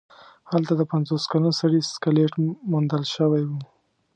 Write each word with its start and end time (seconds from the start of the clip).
هلته 0.51 0.73
د 0.77 0.81
پنځوس 0.91 1.23
کلن 1.31 1.51
سړي 1.61 1.79
سکلیټ 1.93 2.33
موندل 2.71 3.03
شوی 3.15 3.43
و. 3.49 3.51